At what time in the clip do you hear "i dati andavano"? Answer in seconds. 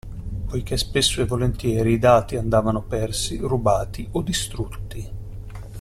1.91-2.81